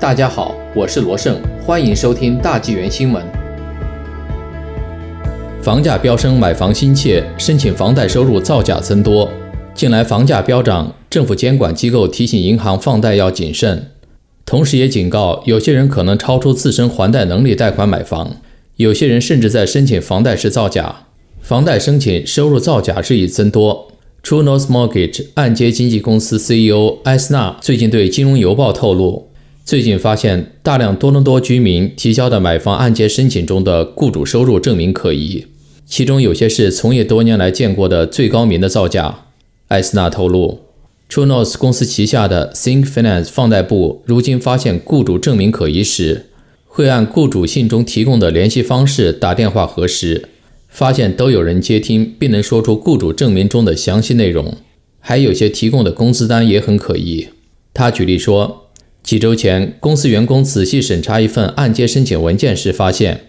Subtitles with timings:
[0.00, 3.20] 大家好，我是罗胜，欢迎收听大纪元新闻。
[5.60, 9.28] 房价飙升，买房心切，申请房贷收入造假增多。
[9.74, 13.90] 近来房价飙涨，政府监管机构提醒银行放贷要谨慎，
[14.46, 18.36] 同时也警告有些人可能超出自身还贷能力贷款买房，
[18.76, 21.06] 有些人甚至在申请房贷时造假。
[21.40, 23.88] 房贷申请收入造假日益增多。
[24.22, 29.27] True North Mortgage 按揭经纪公司 CEO 埃斯纳最近对《金融邮报》透露。
[29.68, 35.44] 最近发现大量多伦多居民提交的买房按揭申请中的雇主收入证明可疑，
[35.84, 39.26] 其中有些是从业多年来见过的最高明的造假。
[39.66, 40.60] 艾斯纳透露
[41.10, 46.30] ，True North 公司旗下的 Think Finance 放贷部如今发现雇主证明可疑时，
[46.64, 50.30] 会按雇主信中提供的联系方式打电话核实，
[50.70, 54.56] 发现都有人接听并能说出雇主证明中的详细内容，
[54.98, 57.28] 还有些提供的工资单也很可疑。
[57.74, 58.64] 他举例说。
[59.08, 63.28] 几周前，公司员工仔细审查一份按揭申请文件时，发现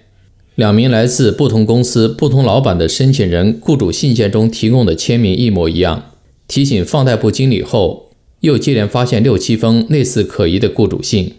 [0.55, 6.11] 两名来自不同公司、不同老板的申请人雇主信件中提供的签名一模一样。
[6.49, 8.09] 提醒放贷部经理后，
[8.41, 11.35] 又接连发现六七封类似可疑的雇主信。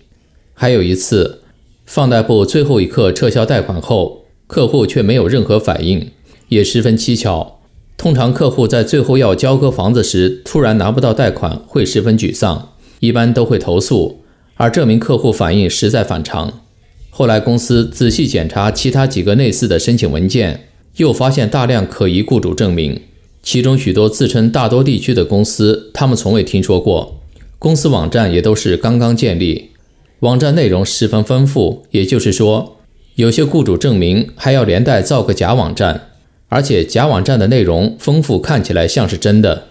[0.55, 1.43] 还有一次，
[1.85, 6.11] 放贷部最后一刻撤销贷款后，客户却没有任何反应，
[6.49, 7.61] 也十分蹊跷。
[7.99, 12.71] 通常，客户在最后要交割房子时，突然拿不到贷款，会十分沮丧，
[13.01, 14.17] 一般都会投诉。
[14.61, 16.61] 而这名客户反应实在反常。
[17.09, 23.01] 后来公司仔细检查其他几个类似的申请文件，又发现大量可疑雇主证明，
[23.43, 27.23] 其中许多自称大多地区的公司，他们从未听说过。
[27.59, 29.71] 公司网站也都是刚刚建立，
[30.19, 31.87] 网站内容十分丰富。
[31.93, 32.77] 也就是说，
[33.15, 36.09] 有些雇主证明还要连带造个假网站，
[36.51, 39.69] 而且假网站的内容丰富，看起来像是真的。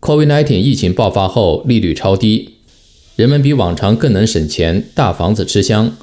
[0.00, 2.54] COVID-19 疫情爆发后，利率超低。
[3.16, 5.94] 人们比往常更能省钱，大房子吃香。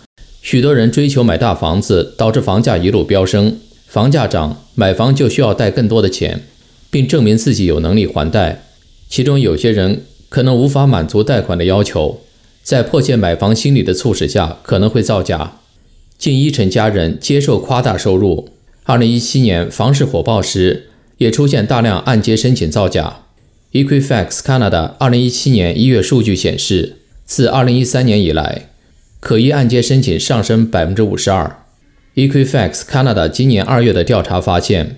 [0.44, 3.58] 许多人追求买大房子，导致房价一路飙升。
[3.88, 6.44] 房价涨，买房就需要贷更多的钱，
[6.92, 8.66] 并证明自己有能力还贷。
[9.10, 12.22] 其中有些人可能无法满足贷款的要求，
[12.62, 15.60] 在迫切买房心理的促使下，可能会造假。
[16.20, 18.50] 近一成家人接受夸大收入。
[18.86, 23.22] 2017年房市火爆时，也出现大量按揭申请造假。
[23.72, 26.98] Equifax Canada 2017年1月数据显示。
[27.30, 28.70] 自2013年以来，
[29.20, 31.52] 可疑按揭申请上升52%。
[32.16, 34.96] Equifax Canada 今年2月的调查发现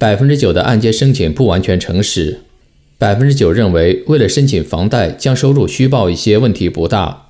[0.00, 2.40] ，9%的按揭申请不完全诚实
[2.98, 7.26] ，9%认为为了申请房贷将收入虚报一些问题不大。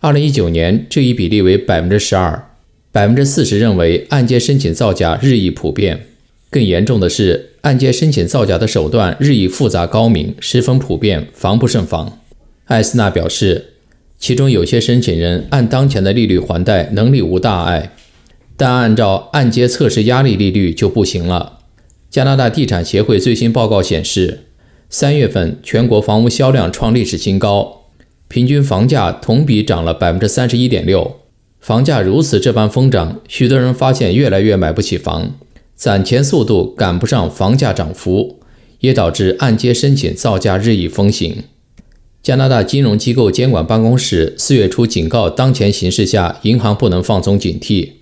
[0.00, 6.06] 2019年这一比例为 12%，40% 认为按揭申请造假日益普遍。
[6.50, 12.18] 更严重的是，按揭申请造假的手段日益复杂高明，十分普遍，防不胜防。
[12.64, 13.74] 艾斯纳表示。
[14.18, 17.92] 其中有些申请人按当前的利率还贷能力无大碍，
[18.56, 21.60] 但按照按揭测试压力利率就不行了。
[22.10, 24.40] 加拿大地产协会最新报告显示，
[24.90, 27.82] 三月份全国房屋销量创历史新高，
[28.26, 31.16] 平均房价同比涨了百分之三十一点六。
[31.60, 35.34] 房价如此这般疯涨，许多人发现越来越买不起房，
[35.76, 38.40] 攒钱速度赶不上房价涨幅，
[38.80, 41.44] 也导致按揭申请造价日益风行。
[42.22, 47.92] 加拿大金融机构监管办公室四月初警告，当前形势下，银行不能放松警惕。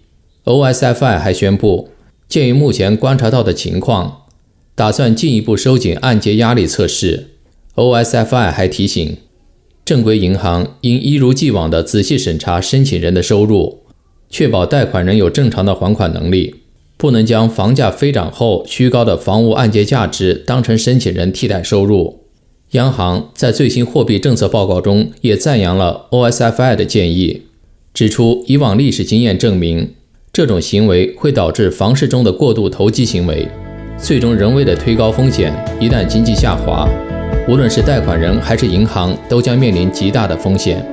[0.45, 1.91] OSFI 还宣布，
[2.29, 4.23] 鉴于目前观察到的情况，
[4.75, 7.31] 打算进一步收紧按揭压力测试。
[7.77, 9.17] OSFI 还提醒，
[9.85, 13.83] 正规银行应一如既往地仔细审查申请人的收入，
[14.29, 16.57] 确保贷款人有正常的还款能力，
[16.97, 22.26] 不能将房价飞涨后虚高的房屋按揭价值当成申请人替代收入。
[22.73, 27.43] 央行在最新货币政策报告中也赞扬了 OSFI 的建议，
[27.95, 29.93] 指出以往历史经验证明，
[30.33, 33.49] 这种行为会导致房市中的过度投机行为，
[33.97, 35.55] 最终人为的推高风险。
[35.81, 36.89] 一旦经济下滑，
[37.49, 40.85] 无论是贷款人还是银行，都将面临极大的风险。